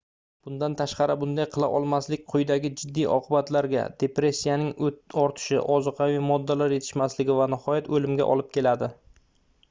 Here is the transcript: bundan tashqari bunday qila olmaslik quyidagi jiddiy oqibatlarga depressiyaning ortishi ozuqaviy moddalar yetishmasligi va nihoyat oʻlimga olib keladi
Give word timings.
bundan 0.45 0.73
tashqari 0.77 1.15
bunday 1.23 1.45
qila 1.55 1.67
olmaslik 1.79 2.23
quyidagi 2.31 2.71
jiddiy 2.83 3.05
oqibatlarga 3.15 3.83
depressiyaning 4.03 4.71
ortishi 5.25 5.59
ozuqaviy 5.75 6.19
moddalar 6.29 6.75
yetishmasligi 6.77 7.35
va 7.41 7.47
nihoyat 7.53 7.91
oʻlimga 7.99 8.27
olib 8.37 8.49
keladi 8.59 8.91